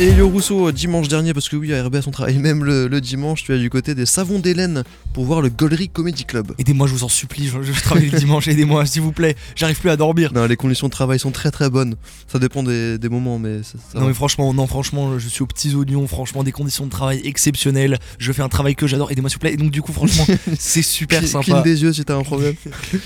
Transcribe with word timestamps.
Et 0.00 0.14
le 0.14 0.24
Rousseau, 0.24 0.72
dimanche 0.72 1.08
dernier, 1.08 1.34
parce 1.34 1.50
que 1.50 1.56
oui, 1.56 1.74
à 1.74 1.84
RBS 1.84 2.06
on 2.06 2.10
travaille 2.10 2.38
même 2.38 2.64
le, 2.64 2.88
le 2.88 3.02
dimanche, 3.02 3.44
tu 3.44 3.52
es 3.54 3.58
du 3.58 3.68
côté 3.68 3.94
des 3.94 4.06
Savons 4.06 4.38
d'Hélène 4.38 4.82
pour 5.12 5.26
voir 5.26 5.42
le 5.42 5.50
Gollery 5.50 5.90
Comedy 5.90 6.24
Club. 6.24 6.54
Aidez-moi, 6.58 6.86
je 6.86 6.94
vous 6.94 7.04
en 7.04 7.10
supplie, 7.10 7.48
je, 7.48 7.60
je 7.60 7.82
travaille 7.82 8.08
le 8.08 8.18
dimanche, 8.18 8.48
aidez-moi, 8.48 8.86
s'il 8.86 9.02
vous 9.02 9.12
plaît, 9.12 9.36
j'arrive 9.56 9.78
plus 9.78 9.90
à 9.90 9.96
dormir. 9.98 10.32
Non, 10.32 10.46
les 10.46 10.56
conditions 10.56 10.86
de 10.86 10.92
travail 10.92 11.18
sont 11.18 11.32
très 11.32 11.50
très 11.50 11.68
bonnes. 11.68 11.96
Ça 12.32 12.38
dépend 12.38 12.62
des, 12.62 12.96
des 12.96 13.10
moments, 13.10 13.38
mais 13.38 13.62
ça, 13.62 13.72
ça 13.92 13.98
Non 13.98 14.00
va. 14.02 14.06
mais 14.08 14.14
franchement, 14.14 14.54
non 14.54 14.66
franchement, 14.66 15.18
je 15.18 15.28
suis 15.28 15.42
aux 15.42 15.46
petits 15.46 15.74
oignons, 15.74 16.06
franchement 16.06 16.44
des 16.44 16.52
conditions 16.52 16.86
de 16.86 16.90
travail 16.90 17.20
exceptionnelles. 17.24 17.98
Je 18.18 18.32
fais 18.32 18.42
un 18.42 18.48
travail 18.48 18.76
que 18.76 18.86
j'adore, 18.86 19.10
aidez-moi 19.12 19.28
s'il 19.28 19.36
vous 19.36 19.40
plaît. 19.40 19.52
Et 19.52 19.58
donc 19.58 19.70
du 19.70 19.82
coup 19.82 19.92
franchement, 19.92 20.24
c'est 20.58 20.80
super 20.80 21.26
sympa. 21.28 21.44
Cligne 21.44 21.62
des 21.62 21.82
yeux 21.82 21.92
si 21.92 22.06
t'as 22.06 22.16
un 22.16 22.22
problème. 22.22 22.54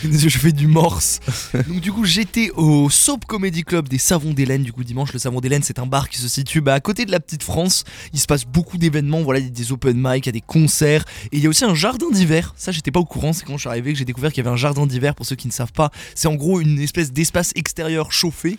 je 0.04 0.29
fais 0.29 0.52
du 0.52 0.68
morse. 0.68 1.18
Donc 1.66 1.80
du 1.80 1.90
coup 1.90 2.04
j'étais 2.04 2.50
au 2.54 2.88
Soap 2.88 3.24
Comedy 3.24 3.64
Club 3.64 3.88
des 3.88 3.98
Savons 3.98 4.32
d'Hélène. 4.32 4.62
Du 4.62 4.72
coup 4.72 4.84
dimanche 4.84 5.12
le 5.12 5.18
Savon 5.18 5.40
d'Hélène 5.40 5.62
c'est 5.64 5.80
un 5.80 5.86
bar 5.86 6.08
qui 6.08 6.18
se 6.18 6.29
situe 6.29 6.61
bah, 6.61 6.74
à 6.74 6.80
côté 6.85 7.05
de 7.05 7.11
la 7.11 7.19
petite 7.19 7.43
France. 7.43 7.83
Il 8.12 8.20
se 8.20 8.27
passe 8.27 8.45
beaucoup 8.45 8.79
d'événements, 8.79 9.23
voilà 9.23 9.41
il 9.41 9.47
y 9.47 9.48
a 9.48 9.51
des 9.51 9.73
open 9.73 9.97
mic, 9.97 10.27
il 10.27 10.27
y 10.27 10.29
a 10.29 10.33
des 10.33 10.41
concerts 10.41 11.05
et 11.33 11.38
il 11.38 11.42
y 11.42 11.47
a 11.47 11.48
aussi 11.48 11.65
un 11.65 11.75
jardin 11.75 12.11
d'hiver. 12.12 12.55
Ça 12.56 12.70
j'étais 12.70 12.92
pas 12.92 13.01
au 13.01 13.05
courant, 13.05 13.33
c'est 13.33 13.45
quand 13.45 13.55
je 13.55 13.61
suis 13.62 13.69
arrivé 13.69 13.92
que 13.92 13.98
j'ai 13.98 14.05
découvert 14.05 14.33
qu'il 14.33 14.45
y 14.45 14.47
avait 14.47 14.55
un 14.55 14.59
jardin 14.59 14.87
d'hiver. 14.87 15.16
Pour 15.16 15.27
ceux 15.27 15.34
qui 15.34 15.48
ne 15.48 15.52
savent 15.52 15.73
pas, 15.73 15.91
c'est 16.15 16.28
en 16.28 16.34
gros 16.34 16.61
une 16.61 16.78
espèce 16.78 17.12
d'espace 17.12 17.52
extérieur 17.56 18.12
chauffé. 18.12 18.59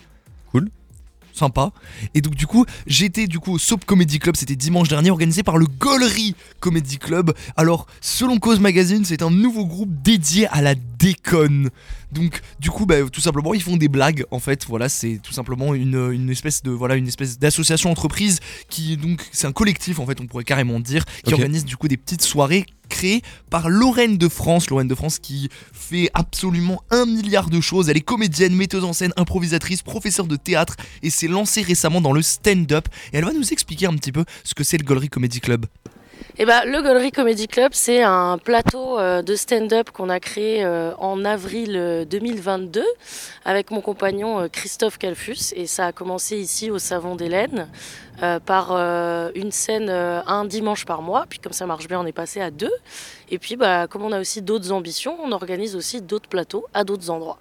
Cool. 0.50 0.68
Sympa. 1.32 1.70
Et 2.14 2.22
donc 2.22 2.34
du 2.34 2.46
coup, 2.46 2.64
j'étais 2.86 3.26
du 3.26 3.38
coup 3.38 3.52
au 3.52 3.58
Soap 3.58 3.84
Comedy 3.84 4.18
Club, 4.18 4.36
c'était 4.36 4.56
dimanche 4.56 4.88
dernier, 4.88 5.10
organisé 5.10 5.42
par 5.42 5.58
le 5.58 5.66
Gollery 5.66 6.34
Comedy 6.60 6.98
Club. 6.98 7.32
Alors, 7.56 7.86
selon 8.00 8.38
Cause 8.38 8.58
Magazine, 8.58 9.04
c'est 9.04 9.22
un 9.22 9.30
nouveau 9.30 9.66
groupe 9.66 9.90
dédié 10.02 10.48
à 10.48 10.62
la 10.62 10.74
déconne. 10.74 11.70
Donc, 12.12 12.40
du 12.60 12.70
coup, 12.70 12.86
bah, 12.86 12.96
tout 13.10 13.20
simplement, 13.20 13.54
ils 13.54 13.62
font 13.62 13.76
des 13.76 13.88
blagues. 13.88 14.24
En 14.30 14.38
fait, 14.38 14.64
voilà, 14.66 14.88
c'est 14.88 15.20
tout 15.22 15.32
simplement 15.32 15.74
une, 15.74 16.12
une 16.12 16.30
espèce 16.30 16.62
de 16.62 16.70
voilà 16.70 16.96
une 16.96 17.08
espèce 17.08 17.38
d'association 17.38 17.90
entreprise 17.90 18.40
qui 18.68 18.96
donc 18.96 19.22
c'est 19.32 19.46
un 19.46 19.52
collectif 19.52 19.98
en 19.98 20.06
fait, 20.06 20.20
on 20.20 20.26
pourrait 20.26 20.44
carrément 20.44 20.80
dire, 20.80 21.04
qui 21.24 21.34
organise 21.34 21.64
du 21.64 21.76
coup 21.76 21.88
des 21.88 21.96
petites 21.96 22.22
soirées 22.22 22.66
créées 22.88 23.22
par 23.50 23.68
Lorraine 23.68 24.16
de 24.16 24.28
France. 24.28 24.70
Lorraine 24.70 24.88
de 24.88 24.94
France 24.94 25.18
qui 25.18 25.48
fait 25.72 26.10
absolument 26.14 26.82
un 26.90 27.06
milliard 27.06 27.50
de 27.50 27.60
choses. 27.60 27.88
Elle 27.88 27.96
est 27.96 28.00
comédienne, 28.00 28.54
metteuse 28.54 28.84
en 28.84 28.92
scène, 28.92 29.12
improvisatrice, 29.16 29.82
professeure 29.82 30.26
de 30.26 30.36
théâtre 30.36 30.76
et 31.02 31.10
s'est 31.10 31.28
lancée 31.28 31.62
récemment 31.62 32.00
dans 32.00 32.12
le 32.12 32.22
stand-up. 32.22 32.88
Et 33.12 33.18
elle 33.18 33.24
va 33.24 33.32
nous 33.32 33.52
expliquer 33.52 33.86
un 33.86 33.94
petit 33.94 34.12
peu 34.12 34.24
ce 34.44 34.54
que 34.54 34.64
c'est 34.64 34.78
le 34.78 34.84
Gollery 34.84 35.08
Comedy 35.08 35.40
Club. 35.40 35.66
Eh 36.38 36.44
ben, 36.44 36.64
le 36.66 36.82
Gollery 36.82 37.12
Comedy 37.12 37.48
Club, 37.48 37.72
c'est 37.72 38.02
un 38.02 38.36
plateau 38.36 38.98
euh, 38.98 39.22
de 39.22 39.34
stand-up 39.34 39.90
qu'on 39.90 40.10
a 40.10 40.20
créé 40.20 40.62
euh, 40.64 40.92
en 40.98 41.24
avril 41.24 41.74
euh, 41.76 42.04
2022 42.04 42.84
avec 43.46 43.70
mon 43.70 43.80
compagnon 43.80 44.40
euh, 44.40 44.48
Christophe 44.48 44.98
Calfus. 44.98 45.54
Et 45.54 45.66
ça 45.66 45.86
a 45.86 45.92
commencé 45.92 46.36
ici 46.36 46.70
au 46.70 46.78
Savon 46.78 47.16
d'Hélène 47.16 47.68
euh, 48.22 48.38
par 48.38 48.72
euh, 48.72 49.30
une 49.34 49.50
scène 49.50 49.88
euh, 49.88 50.20
un 50.26 50.44
dimanche 50.44 50.84
par 50.84 51.00
mois. 51.00 51.24
Puis 51.26 51.38
comme 51.38 51.54
ça 51.54 51.64
marche 51.64 51.88
bien, 51.88 52.00
on 52.00 52.06
est 52.06 52.12
passé 52.12 52.42
à 52.42 52.50
deux. 52.50 52.74
Et 53.30 53.38
puis, 53.38 53.56
bah, 53.56 53.86
comme 53.86 54.02
on 54.02 54.12
a 54.12 54.20
aussi 54.20 54.42
d'autres 54.42 54.72
ambitions, 54.72 55.16
on 55.24 55.32
organise 55.32 55.74
aussi 55.74 56.02
d'autres 56.02 56.28
plateaux 56.28 56.66
à 56.74 56.84
d'autres 56.84 57.08
endroits. 57.08 57.38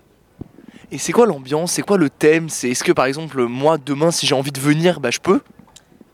Et 0.91 0.97
c'est 0.97 1.11
quoi 1.11 1.25
l'ambiance? 1.25 1.73
C'est 1.73 1.81
quoi 1.81 1.97
le 1.97 2.09
thème? 2.09 2.47
Est-ce 2.47 2.83
que 2.83 2.91
par 2.93 3.05
exemple 3.05 3.43
moi 3.43 3.77
demain 3.77 4.11
si 4.11 4.25
j'ai 4.25 4.35
envie 4.35 4.51
de 4.51 4.59
venir, 4.59 5.01
bah 5.01 5.11
je 5.11 5.19
peux? 5.19 5.41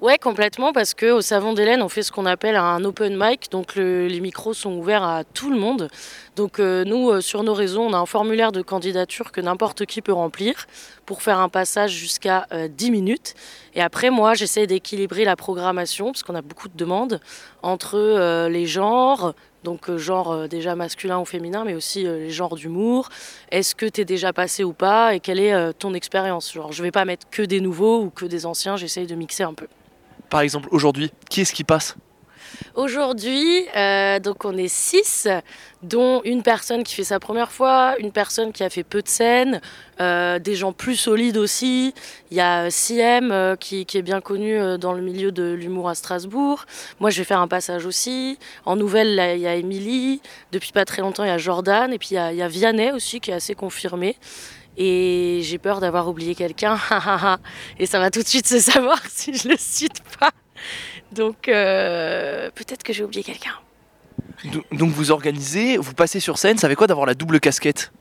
Ouais, 0.02 0.18
complètement, 0.18 0.74
parce 0.74 0.96
que 0.96 1.12
au 1.12 1.22
Savon 1.22 1.54
d'Hélène, 1.54 1.84
on 1.84 1.88
fait 1.88 2.02
ce 2.02 2.12
qu'on 2.12 2.26
appelle 2.26 2.56
un 2.56 2.84
open 2.84 3.16
mic, 3.16 3.52
donc 3.52 3.76
le- 3.76 4.08
les 4.08 4.20
micros 4.20 4.56
sont 4.56 4.72
ouverts 4.74 5.04
à 5.04 5.24
tout 5.24 5.52
le 5.52 5.60
monde. 5.60 5.90
Donc 6.36 6.60
euh, 6.60 6.84
nous, 6.86 7.12
euh, 7.12 7.22
sur 7.22 7.44
nos 7.44 7.54
réseaux, 7.54 7.84
on 7.84 7.94
a 7.94 7.98
un 8.00 8.08
formulaire 8.08 8.52
de 8.52 8.64
candidature 8.64 9.32
que 9.32 9.40
n'importe 9.42 9.86
qui 9.86 10.02
peut 10.02 10.12
remplir 10.12 10.66
pour 11.06 11.22
faire 11.22 11.38
un 11.38 11.50
passage 11.50 11.92
jusqu'à 11.92 12.48
euh, 12.52 12.68
10 12.68 12.90
minutes. 12.90 13.36
Et 13.76 13.82
après, 13.84 14.10
moi, 14.10 14.34
j'essaie 14.34 14.66
d'équilibrer 14.66 15.24
la 15.24 15.36
programmation, 15.36 16.06
parce 16.08 16.24
qu'on 16.24 16.34
a 16.34 16.42
beaucoup 16.42 16.68
de 16.68 16.76
demandes, 16.76 17.20
entre 17.62 17.96
euh, 17.96 18.50
les 18.50 18.66
genres, 18.66 19.36
donc 19.64 19.96
genre 19.98 20.48
déjà 20.48 20.76
masculin 20.76 21.20
ou 21.20 21.26
féminin, 21.26 21.64
mais 21.64 21.76
aussi 21.76 22.06
les 22.06 22.32
genres 22.32 22.56
d'humour. 22.56 23.10
Est-ce 23.52 23.76
que 23.76 23.86
tu 23.86 24.02
es 24.02 24.06
déjà 24.06 24.34
passé 24.34 24.64
ou 24.64 24.74
pas? 24.74 25.14
Et 25.14 25.20
quelle 25.20 25.40
est 25.40 25.74
ton 25.74 25.94
expérience? 25.94 26.52
Genre, 26.52 26.72
je 26.72 26.82
vais 26.82 26.90
pas 26.90 27.06
mettre 27.06 27.30
que 27.30 27.44
des 27.44 27.62
nouveaux 27.62 28.02
ou 28.02 28.10
que 28.10 28.26
des 28.26 28.48
anciens, 28.48 28.78
j'essaye 28.78 29.06
de 29.06 29.14
mixer 29.14 29.44
un 29.44 29.54
peu. 29.54 29.68
Par 30.32 30.42
exemple 30.42 30.70
aujourd'hui, 30.72 31.12
qui 31.30 31.42
est-ce 31.42 31.54
qui 31.54 31.66
passe? 31.66 31.96
Aujourd'hui, 32.76 33.66
euh, 33.76 34.20
donc 34.20 34.46
on 34.46 34.56
est 34.56 34.70
six, 34.70 35.28
dont 35.84 36.22
une 36.24 36.42
personne 36.42 36.84
qui 36.84 36.96
fait 36.96 37.04
sa 37.04 37.20
première 37.20 37.52
fois, 37.52 37.96
une 38.00 38.14
personne 38.14 38.54
qui 38.54 38.64
a 38.64 38.70
fait 38.70 38.84
peu 38.84 39.02
de 39.02 39.10
scènes, 39.10 39.60
euh, 40.00 40.40
des 40.40 40.56
gens 40.56 40.72
plus 40.72 40.96
solides 40.96 41.38
aussi. 41.38 41.94
Il 42.30 42.38
y 42.38 42.40
a 42.40 42.70
CM 42.70 43.32
euh, 43.32 43.56
qui, 43.58 43.82
est 43.82 44.02
bien 44.02 44.22
connu 44.22 44.58
dans 44.78 44.94
le 44.94 45.02
milieu 45.02 45.34
de 45.34 45.52
l'humour 45.52 45.90
à 45.90 45.96
Strasbourg. 45.96 46.66
Moi, 47.02 47.10
je 47.10 47.18
vais 47.18 47.26
faire 47.26 47.42
un 47.42 47.50
passage 47.50 47.86
aussi. 47.86 48.40
En 48.66 48.78
nouvelle, 48.78 49.16
là, 49.16 49.36
il 49.36 49.42
y 49.42 49.48
a 49.48 49.56
Émilie. 49.56 50.22
Depuis 50.54 50.72
pas 50.72 50.86
très 50.86 51.02
longtemps, 51.02 51.26
il 51.26 51.30
y 51.30 51.32
a 51.32 51.38
Jordan. 51.38 51.92
Et 51.92 51.98
puis 51.98 52.10
il 52.12 52.16
y 52.16 52.20
a, 52.20 52.32
il 52.32 52.38
y 52.38 52.42
a 52.42 52.48
Vianney 52.48 52.94
aussi 52.94 53.20
qui 53.20 53.32
est 53.32 53.36
assez 53.36 53.54
confirmé. 53.54 54.16
Et 54.78 55.42
j'ai 55.44 55.58
peur 55.58 55.80
d'avoir 55.80 56.08
oublié 56.08 56.34
quelqu'un. 56.36 56.78
Et 57.80 57.86
ça 57.86 58.00
va 58.00 58.10
tout 58.12 58.22
de 58.24 58.28
suite 58.28 58.48
se 58.48 58.60
savoir 58.60 59.00
si 59.10 59.34
je 59.34 59.48
le 59.50 59.56
cite 59.58 60.02
pas. 60.20 60.32
Donc 61.12 61.48
euh, 61.50 62.50
peut-être 62.56 62.84
que 62.84 62.94
j'ai 62.94 63.04
oublié 63.04 63.24
quelqu'un. 63.24 63.54
Do- 64.46 64.64
Donc 64.72 64.92
vous 64.92 65.12
organisez, 65.12 65.78
vous 65.78 65.94
passez 65.94 66.20
sur 66.20 66.38
scène, 66.38 66.58
ça 66.58 66.68
fait 66.70 66.76
quoi 66.76 66.88
d'avoir 66.88 67.06
la 67.06 67.14
double 67.14 67.40
casquette? 67.40 67.92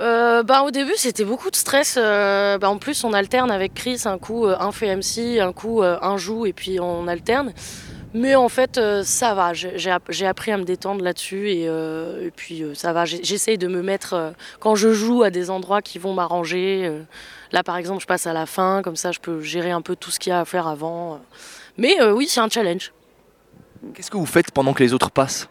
Euh, 0.00 0.42
bah, 0.42 0.62
au 0.62 0.70
début, 0.72 0.94
c'était 0.96 1.24
beaucoup 1.24 1.50
de 1.50 1.56
stress. 1.56 1.96
euh, 1.98 2.58
bah, 2.58 2.68
en 2.70 2.78
plus, 2.78 3.04
on 3.04 3.12
alterne 3.12 3.50
avec 3.52 3.74
Chris. 3.74 4.00
Un 4.06 4.18
coup, 4.18 4.46
un 4.46 4.72
fait 4.72 4.96
MC, 4.96 5.38
un 5.38 5.52
coup, 5.52 5.82
un 5.82 6.16
joue, 6.16 6.46
et 6.46 6.52
puis 6.52 6.80
on 6.80 7.06
alterne. 7.06 7.52
Mais 8.14 8.34
en 8.34 8.48
fait, 8.48 8.76
euh, 8.78 9.02
ça 9.04 9.34
va. 9.34 9.54
J'ai 9.54 9.78
j'ai 9.78 9.90
app- 9.90 10.10
j'ai 10.10 10.26
appris 10.26 10.52
à 10.52 10.58
me 10.58 10.64
détendre 10.64 11.02
là-dessus. 11.02 11.50
Et, 11.50 11.64
euh, 11.68 12.28
puis, 12.36 12.62
euh, 12.62 12.74
ça 12.74 12.92
va. 12.92 13.04
J'essaye 13.06 13.56
de 13.58 13.68
me 13.68 13.82
mettre, 13.82 14.34
quand 14.60 14.74
je 14.74 14.92
joue, 14.92 15.22
à 15.22 15.30
des 15.30 15.48
endroits 15.50 15.80
qui 15.82 15.98
vont 15.98 16.12
m'arranger. 16.12 16.90
là, 17.52 17.62
par 17.62 17.76
exemple, 17.76 18.00
je 18.02 18.06
passe 18.06 18.26
à 18.26 18.32
la 18.32 18.46
fin. 18.46 18.82
Comme 18.82 18.96
ça, 18.96 19.12
je 19.12 19.20
peux 19.20 19.40
gérer 19.40 19.70
un 19.70 19.80
peu 19.80 19.96
tout 19.96 20.10
ce 20.10 20.18
qu'il 20.18 20.30
y 20.30 20.32
a 20.34 20.40
à 20.40 20.44
faire 20.44 20.66
avant. 20.66 21.20
Mais 21.78 22.02
oui, 22.02 22.26
c'est 22.28 22.40
un 22.40 22.48
challenge. 22.48 22.92
Qu'est-ce 23.94 24.10
que 24.10 24.16
vous 24.16 24.26
faites 24.26 24.50
pendant 24.52 24.74
que 24.74 24.82
les 24.82 24.92
autres 24.92 25.10
passent? 25.10 25.48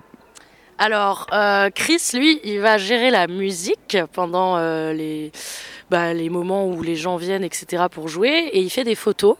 Alors, 0.83 1.27
euh, 1.31 1.69
Chris, 1.69 2.01
lui, 2.15 2.39
il 2.43 2.59
va 2.59 2.79
gérer 2.79 3.11
la 3.11 3.27
musique 3.27 3.99
pendant 4.13 4.57
euh, 4.57 4.93
les, 4.93 5.31
bah, 5.91 6.11
les 6.11 6.27
moments 6.27 6.65
où 6.65 6.81
les 6.81 6.95
gens 6.95 7.17
viennent, 7.17 7.43
etc., 7.43 7.83
pour 7.91 8.07
jouer, 8.07 8.49
et 8.51 8.61
il 8.61 8.69
fait 8.71 8.83
des 8.83 8.95
photos. 8.95 9.37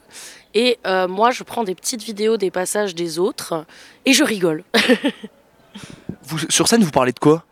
Et 0.53 0.77
euh, 0.85 1.07
moi, 1.07 1.31
je 1.31 1.41
prends 1.41 1.63
des 1.63 1.73
petites 1.73 2.03
vidéos 2.03 2.37
des 2.37 2.51
passages 2.51 2.93
des 2.93 3.17
autres, 3.17 3.65
et 4.05 4.13
je 4.13 4.23
rigole. 4.23 4.63
Sur 6.49 6.67
scène, 6.67 6.83
vous 6.83 6.91
parlez 6.91 7.11
de 7.11 7.17
quoi? 7.17 7.43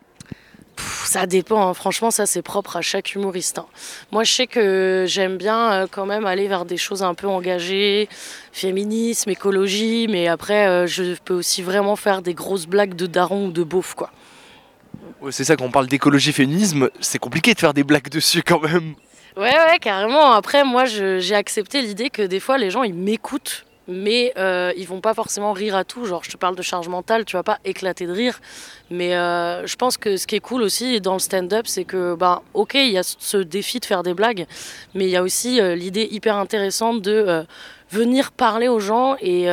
Ça 1.10 1.26
dépend, 1.26 1.68
hein. 1.70 1.74
franchement, 1.74 2.12
ça 2.12 2.28
c'est 2.28 2.44
propre 2.44 2.78
à 2.78 2.82
chaque 2.84 3.16
humoriste. 3.16 3.58
hein. 3.58 3.66
Moi, 4.12 4.24
je 4.24 4.32
sais 4.32 4.46
que 4.46 5.06
j'aime 5.08 5.38
bien 5.38 5.72
euh, 5.72 5.88
quand 5.90 6.06
même 6.06 6.28
aller 6.28 6.48
vers 6.48 6.66
des 6.66 6.78
choses 6.78 7.02
un 7.02 7.16
peu 7.16 7.26
engagées, 7.28 8.08
féminisme, 8.52 9.32
écologie, 9.32 10.06
mais 10.08 10.28
après, 10.28 10.68
euh, 10.68 10.86
je 10.86 11.16
peux 11.26 11.34
aussi 11.34 11.64
vraiment 11.64 11.96
faire 11.96 12.22
des 12.22 12.36
grosses 12.36 12.68
blagues 12.68 12.94
de 12.94 13.08
daron 13.08 13.48
ou 13.48 13.52
de 13.52 13.64
beauf, 13.64 13.96
quoi. 13.96 14.12
Ouais, 15.20 15.32
C'est 15.32 15.46
ça 15.46 15.56
quand 15.56 15.66
on 15.66 15.72
parle 15.72 15.88
d'écologie 15.88 16.32
féminisme, 16.32 16.92
c'est 17.00 17.18
compliqué 17.18 17.56
de 17.56 17.60
faire 17.60 17.74
des 17.74 17.84
blagues 17.84 18.10
dessus 18.10 18.44
quand 18.44 18.62
même. 18.62 18.94
Ouais, 19.36 19.58
ouais, 19.58 19.80
carrément. 19.82 20.34
Après, 20.34 20.64
moi, 20.64 20.86
j'ai 20.86 21.34
accepté 21.34 21.82
l'idée 21.82 22.12
que 22.12 22.22
des 22.22 22.40
fois, 22.40 22.60
les 22.60 22.70
gens, 22.70 22.84
ils 22.84 22.94
m'écoutent, 22.94 23.66
mais 23.90 24.32
euh, 24.38 24.72
ils 24.78 24.88
vont 24.88 25.02
pas 25.02 25.14
forcément 25.14 25.52
rire 25.52 25.76
à 25.76 25.84
tout. 25.84 26.06
Genre, 26.06 26.24
je 26.24 26.30
te 26.30 26.38
parle 26.38 26.56
de 26.56 26.62
charge 26.62 26.88
mentale, 26.88 27.26
tu 27.26 27.36
vas 27.36 27.44
pas 27.44 27.58
éclater 27.66 28.06
de 28.06 28.14
rire. 28.14 28.40
Mais 28.92 29.16
euh, 29.16 29.66
je 29.68 29.76
pense 29.76 29.98
que 29.98 30.18
ce 30.18 30.28
qui 30.28 30.36
est 30.36 30.40
cool 30.40 30.62
aussi 30.62 31.02
dans 31.02 31.14
le 31.14 31.20
stand-up, 31.20 31.68
c'est 31.68 31.84
que, 31.84 32.16
bah, 32.16 32.44
ok, 32.54 32.76
il 32.76 32.92
y 32.92 32.98
a 32.98 33.04
ce 33.04 33.38
défi 33.38 33.80
de 33.80 33.86
faire 33.86 34.04
des 34.04 34.14
blagues, 34.14 34.46
mais 34.94 35.06
il 35.06 35.12
y 35.12 35.16
a 35.16 35.24
aussi 35.24 35.60
euh, 35.60 35.76
l'idée 35.76 36.08
hyper 36.10 36.38
intéressante 36.38 37.02
de 37.02 37.12
euh, 37.12 37.44
venir 37.92 38.32
parler 38.32 38.68
aux 38.68 38.80
gens 38.80 39.16
et, 39.22 39.46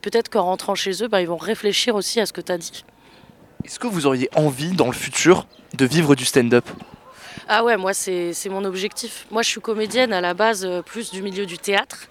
peut-être 0.00 0.28
qu'en 0.28 0.44
rentrant 0.44 0.74
chez 0.74 1.02
eux, 1.02 1.08
bah, 1.08 1.20
ils 1.20 1.28
vont 1.28 1.36
réfléchir 1.36 1.94
aussi 1.94 2.20
à 2.20 2.26
ce 2.26 2.32
que 2.32 2.40
tu 2.40 2.52
as 2.52 2.58
dit. 2.58 2.84
Est-ce 3.64 3.78
que 3.78 3.86
vous 3.86 4.06
auriez 4.06 4.30
envie 4.34 4.70
dans 4.70 4.86
le 4.86 4.92
futur 4.92 5.46
de 5.74 5.84
vivre 5.84 6.14
du 6.14 6.24
stand-up? 6.24 6.64
Ah 7.48 7.64
ouais, 7.64 7.76
moi 7.76 7.92
c'est 7.94 8.34
mon 8.48 8.64
objectif. 8.64 9.26
Moi 9.30 9.42
je 9.42 9.48
suis 9.48 9.60
comédienne 9.60 10.12
à 10.12 10.20
la 10.20 10.34
base 10.34 10.64
euh, 10.64 10.82
plus 10.82 11.10
du 11.10 11.22
milieu 11.22 11.46
du 11.46 11.58
théâtre. 11.58 12.08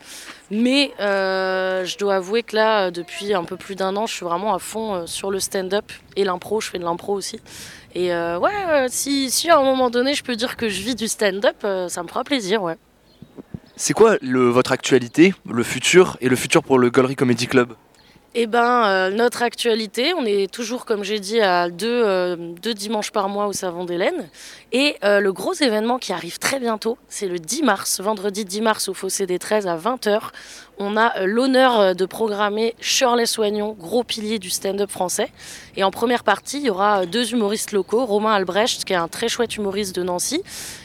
Mais 0.51 0.91
euh, 0.99 1.85
je 1.85 1.97
dois 1.97 2.15
avouer 2.15 2.41
que 2.43 2.55
là, 2.55 2.87
euh, 2.87 2.91
depuis 2.91 3.33
un 3.33 3.43
peu 3.43 3.55
plus 3.55 3.75
d'un 3.75 3.95
an, 3.95 4.07
je 4.07 4.15
suis 4.15 4.25
vraiment 4.25 4.53
à 4.55 4.59
fond 4.59 5.05
sur 5.05 5.29
le 5.29 5.39
stand-up 5.39 5.91
et 6.15 6.23
l'impro. 6.23 6.59
Je 6.59 6.69
fais 6.69 6.79
de 6.79 6.83
l'impro 6.83 7.13
aussi. 7.13 7.39
Et 7.95 8.11
ouais, 8.11 8.87
si, 8.89 9.31
si 9.31 9.49
à 9.49 9.57
un 9.57 9.63
moment 9.63 9.89
donné 9.89 10.13
je 10.13 10.23
peux 10.23 10.35
dire 10.35 10.57
que 10.57 10.69
je 10.69 10.81
vis 10.81 10.95
du 10.95 11.07
stand-up, 11.07 11.65
ça 11.87 12.03
me 12.03 12.07
fera 12.07 12.23
plaisir. 12.23 12.75
C'est 13.75 13.93
quoi 13.93 14.17
votre 14.21 14.71
actualité, 14.71 15.33
le 15.49 15.63
futur 15.63 16.17
et 16.21 16.29
le 16.29 16.35
futur 16.35 16.63
pour 16.63 16.77
le 16.77 16.89
Gollery 16.89 17.15
Comedy 17.15 17.47
Club? 17.47 17.73
Eh 18.35 18.45
ben, 18.45 18.85
euh, 18.85 19.09
notre 19.09 19.41
actualité, 19.41 20.13
on 20.13 20.23
est 20.23 20.51
toujours, 20.53 20.85
comme 20.85 21.03
j'ai 21.03 21.19
dit, 21.19 21.41
à 21.41 21.71
deux, 21.71 22.03
euh, 22.05 22.35
dimanches 22.75 23.11
par 23.11 23.27
mois 23.27 23.47
au 23.47 23.53
Savon 23.53 23.85
d'Hélène. 23.85 24.29
Et 24.71 24.97
euh, 25.03 25.19
le 25.19 25.33
gros 25.33 25.53
événement 25.53 25.97
qui 25.97 26.13
arrive 26.13 26.37
très 26.37 26.59
bientôt, 26.59 26.99
c'est 27.07 27.27
le 27.27 27.39
10 27.39 27.63
mars, 27.63 28.01
vendredi 28.01 28.45
10 28.45 28.61
mars 28.61 28.87
au 28.87 28.93
Fossé 28.93 29.25
des 29.25 29.39
13 29.39 29.65
à 29.65 29.75
20h. 29.77 30.19
On 30.77 30.95
a 30.95 31.17
euh, 31.17 31.25
l'honneur 31.25 31.95
de 31.95 32.05
programmer 32.05 32.75
Shirley 32.79 33.25
Soignon, 33.25 33.75
gros 33.79 34.03
pilier 34.03 34.37
du 34.37 34.51
stand-up 34.51 34.91
français. 34.91 35.31
Et 35.75 35.83
en 35.83 35.89
première 35.89 36.23
partie, 36.23 36.59
il 36.59 36.65
y 36.65 36.69
aura 36.69 37.07
deux 37.07 37.33
humoristes 37.33 37.71
locaux, 37.71 38.05
Romain 38.05 38.33
Albrecht, 38.33 38.85
qui 38.85 38.93
est 38.93 38.97
un 38.97 39.07
très 39.07 39.27
chouette 39.27 39.57
humoriste 39.57 39.95
de 39.95 40.03
Nancy, 40.03 40.43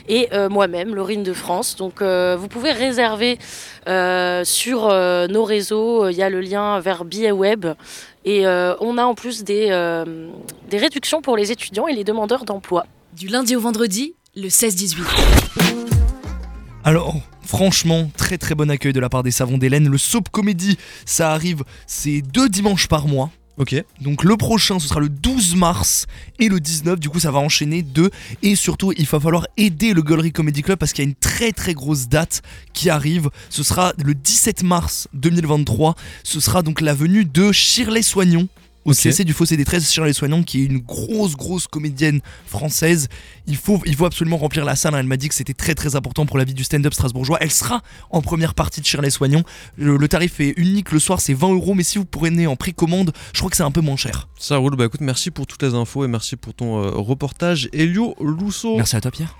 et 0.08 0.29
moi-même, 0.50 0.94
Laurine 0.94 1.23
de 1.23 1.32
France. 1.32 1.76
Donc 1.76 2.02
vous 2.02 2.49
pouvez 2.49 2.70
réserver 2.73 3.38
sur 4.44 4.88
nos 5.29 5.44
réseaux, 5.44 6.08
il 6.08 6.17
y 6.17 6.23
a 6.23 6.31
le 6.31 6.41
lien 6.41 6.79
vers 6.81 7.05
Billet 7.05 7.32
Web. 7.34 7.66
Et 8.25 8.46
euh, 8.46 8.75
on 8.81 8.98
a 8.98 9.04
en 9.04 9.14
plus 9.14 9.44
des, 9.44 9.69
euh, 9.70 10.31
des 10.70 10.78
réductions 10.78 11.22
pour 11.22 11.36
les 11.36 11.52
étudiants 11.52 11.86
et 11.86 11.94
les 11.94 12.04
demandeurs 12.04 12.44
d'emploi. 12.44 12.86
Du 13.14 13.28
lundi 13.28 13.54
au 13.56 13.60
vendredi, 13.60 14.14
le 14.34 14.48
16-18. 14.48 15.02
Alors, 16.84 17.14
franchement, 17.42 18.10
très 18.16 18.38
très 18.38 18.54
bon 18.54 18.70
accueil 18.70 18.92
de 18.92 19.00
la 19.00 19.08
part 19.08 19.22
des 19.22 19.31
savons 19.31 19.58
d'Hélène. 19.58 19.88
Le 19.88 19.98
Soap 19.98 20.28
Comedy, 20.31 20.76
ça 21.06 21.32
arrive, 21.32 21.62
c'est 21.86 22.20
deux 22.20 22.48
dimanches 22.48 22.88
par 22.88 23.06
mois. 23.06 23.31
Ok. 23.56 23.77
Donc 24.01 24.25
le 24.25 24.37
prochain, 24.37 24.81
ce 24.81 24.89
sera 24.89 25.01
le 25.01 25.09
12 25.09 25.55
mars 25.55 26.06
et 26.41 26.49
le 26.49 26.59
19. 26.59 26.99
Du 26.99 27.09
coup, 27.09 27.21
ça 27.21 27.31
va 27.31 27.39
enchaîner 27.39 27.83
deux. 27.83 28.11
Et 28.43 28.56
surtout, 28.56 28.93
il 28.97 29.06
va 29.06 29.21
falloir 29.21 29.47
aider 29.56 29.95
le 29.95 30.03
Gollery 30.03 30.33
Comedy 30.33 30.62
Club 30.62 30.79
parce 30.79 30.93
qu'il 30.93 31.05
y 31.05 31.06
a 31.06 31.11
une 31.11 31.15
très 31.15 31.53
très 31.53 31.75
grosse 31.75 32.09
date 32.09 32.43
qui 32.73 32.91
arrive. 32.91 33.31
Ce 33.51 33.62
sera 33.62 33.93
le 34.03 34.15
17 34.15 34.65
mars 34.65 35.09
2023. 35.15 35.95
Ce 36.25 36.41
sera 36.41 36.62
donc 36.62 36.81
la 36.81 36.95
venue 36.95 37.25
de 37.25 37.53
Shirley 37.53 38.03
Soignon. 38.03 38.49
Au 38.84 38.90
Ok. 38.90 38.96
CSC 38.96 39.25
du 39.25 39.32
Fossé 39.32 39.56
des 39.56 39.64
13, 39.64 39.90
Shirley 39.90 40.12
Soignon, 40.12 40.42
qui 40.42 40.62
est 40.62 40.64
une 40.66 40.78
grosse, 40.78 41.36
grosse 41.36 41.66
comédienne 41.66 42.20
française. 42.46 43.08
Il 43.46 43.56
faut, 43.56 43.81
il 43.86 43.94
faut 43.96 44.04
absolument 44.04 44.36
remplir 44.36 44.64
la 44.64 44.76
salle. 44.76 44.94
hein. 44.94 44.98
Elle 44.98 45.06
m'a 45.06 45.16
dit 45.16 45.28
que 45.28 45.34
c'était 45.34 45.54
très, 45.54 45.75
très 45.75 45.96
important 45.96 46.26
pour 46.26 46.36
la 46.38 46.44
vie 46.44 46.54
du 46.54 46.64
stand-up 46.64 46.92
strasbourgeois. 46.92 47.38
Elle 47.40 47.50
sera 47.50 47.82
en 48.10 48.20
première 48.22 48.54
partie 48.54 48.81
de 48.81 48.86
Shirley 48.86 49.10
Soignon. 49.10 49.42
Le, 49.76 49.96
le 49.96 50.08
tarif 50.08 50.40
est 50.40 50.54
unique 50.56 50.92
le 50.92 50.98
soir, 50.98 51.20
c'est 51.20 51.34
20 51.34 51.52
euros. 51.54 51.75
Mais 51.75 51.82
si 51.82 51.98
vous 51.98 52.04
prenez 52.04 52.46
en 52.46 52.56
précommande, 52.56 53.12
je 53.32 53.38
crois 53.38 53.50
que 53.50 53.56
c'est 53.56 53.62
un 53.62 53.70
peu 53.70 53.81
moins 53.81 53.96
cher. 53.96 54.28
Ça 54.38 54.56
roule. 54.58 54.76
Bah 54.76 54.84
écoute, 54.84 55.00
merci 55.00 55.31
pour 55.31 55.46
toutes 55.46 55.62
les 55.62 55.75
infos 55.75 56.04
et 56.04 56.08
merci 56.08 56.36
pour 56.36 56.52
ton 56.52 56.82
euh, 56.82 56.90
reportage. 56.90 57.69
Elio 57.72 58.14
Lousseau. 58.20 58.76
Merci 58.76 58.96
à 58.96 59.00
toi, 59.00 59.10
Pierre. 59.10 59.32